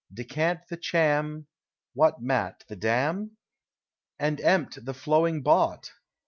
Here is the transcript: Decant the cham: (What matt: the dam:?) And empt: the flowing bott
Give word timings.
Decant 0.11 0.67
the 0.67 0.77
cham: 0.77 1.45
(What 1.93 2.23
matt: 2.23 2.63
the 2.67 2.75
dam:?) 2.75 3.37
And 4.17 4.41
empt: 4.41 4.83
the 4.83 4.95
flowing 4.95 5.43
bott 5.43 5.91